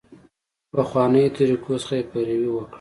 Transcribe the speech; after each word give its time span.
پخوانیو 0.73 1.33
طریقو 1.37 1.73
څخه 1.83 1.93
یې 1.99 2.07
پیروي 2.11 2.49
وکړه. 2.51 2.69